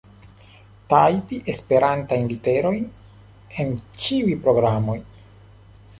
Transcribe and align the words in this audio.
Tajpi 0.93 1.37
Esperantajn 1.53 2.25
literojn 2.33 2.89
en 3.65 3.73
ĉiuj 4.07 4.35
programoj. 4.47 5.01